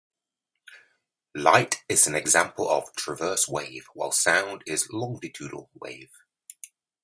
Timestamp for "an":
2.07-2.15